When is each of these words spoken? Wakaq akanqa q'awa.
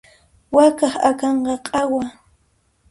Wakaq 0.55 0.93
akanqa 1.09 1.53
q'awa. 1.65 2.03